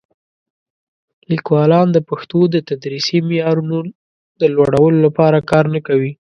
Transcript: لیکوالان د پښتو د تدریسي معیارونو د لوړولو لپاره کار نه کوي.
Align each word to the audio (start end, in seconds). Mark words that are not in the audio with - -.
لیکوالان 1.31 1.87
د 1.93 1.97
پښتو 2.09 2.39
د 2.53 2.55
تدریسي 2.69 3.19
معیارونو 3.27 3.77
د 4.41 4.41
لوړولو 4.55 4.97
لپاره 5.05 5.45
کار 5.49 5.65
نه 5.75 5.79
کوي. 5.87 6.11